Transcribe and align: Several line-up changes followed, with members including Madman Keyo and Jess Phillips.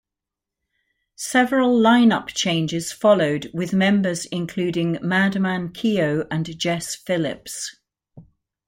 Several 1.15 1.77
line-up 1.79 2.29
changes 2.29 2.91
followed, 2.91 3.51
with 3.53 3.71
members 3.71 4.25
including 4.25 4.97
Madman 4.99 5.69
Keyo 5.73 6.25
and 6.31 6.57
Jess 6.57 6.95
Phillips. 6.95 7.75